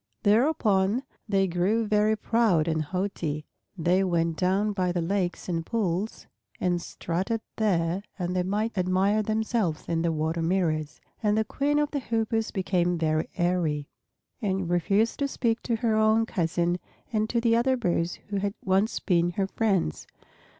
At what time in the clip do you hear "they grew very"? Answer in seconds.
1.29-2.15